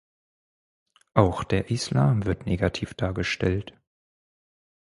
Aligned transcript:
Auch 1.13 1.43
der 1.43 1.69
Islam 1.69 2.25
wird 2.25 2.47
negativ 2.47 2.95
dargestellt. 2.95 3.79